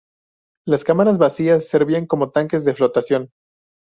[0.65, 3.29] Las cámaras vacías servían como tanques de flotación.